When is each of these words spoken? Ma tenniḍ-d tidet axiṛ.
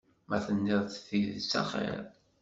Ma 0.29 0.37
tenniḍ-d 0.45 0.91
tidet 1.07 1.51
axiṛ. 1.61 2.03